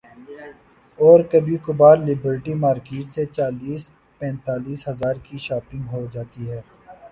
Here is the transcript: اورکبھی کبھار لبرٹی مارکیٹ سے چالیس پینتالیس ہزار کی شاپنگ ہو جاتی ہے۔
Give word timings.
اورکبھی 0.99 1.57
کبھار 1.65 1.97
لبرٹی 2.07 2.53
مارکیٹ 2.63 3.13
سے 3.15 3.25
چالیس 3.35 3.81
پینتالیس 4.21 4.87
ہزار 4.87 5.15
کی 5.25 5.37
شاپنگ 5.47 5.83
ہو 5.93 6.05
جاتی 6.13 6.49
ہے۔ 6.51 6.61